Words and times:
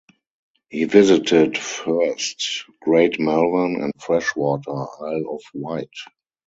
He 0.71 0.85
visited 0.85 1.59
first 1.59 2.63
Great 2.81 3.19
Malvern 3.19 3.83
and 3.83 3.93
Freshwater, 3.99 4.71
Isle 4.71 5.25
of 5.35 5.43
Wight. 5.53 5.91